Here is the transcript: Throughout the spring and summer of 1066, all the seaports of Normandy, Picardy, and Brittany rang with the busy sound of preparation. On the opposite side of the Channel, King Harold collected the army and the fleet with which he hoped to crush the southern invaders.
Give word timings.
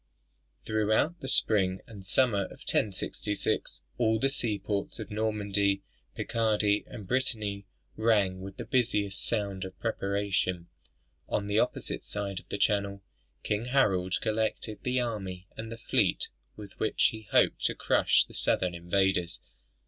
Throughout 0.65 1.19
the 1.19 1.27
spring 1.27 1.81
and 1.85 2.03
summer 2.03 2.45
of 2.45 2.61
1066, 2.61 3.81
all 3.99 4.17
the 4.17 4.31
seaports 4.31 4.97
of 4.97 5.11
Normandy, 5.11 5.83
Picardy, 6.15 6.83
and 6.87 7.07
Brittany 7.07 7.67
rang 7.95 8.41
with 8.41 8.57
the 8.57 8.65
busy 8.65 9.07
sound 9.11 9.63
of 9.63 9.79
preparation. 9.79 10.69
On 11.29 11.45
the 11.45 11.59
opposite 11.59 12.03
side 12.03 12.39
of 12.39 12.49
the 12.49 12.57
Channel, 12.57 13.03
King 13.43 13.65
Harold 13.65 14.15
collected 14.23 14.79
the 14.81 14.99
army 14.99 15.47
and 15.55 15.71
the 15.71 15.77
fleet 15.77 16.29
with 16.55 16.79
which 16.79 17.09
he 17.11 17.27
hoped 17.29 17.63
to 17.65 17.75
crush 17.75 18.25
the 18.25 18.33
southern 18.33 18.73
invaders. 18.73 19.39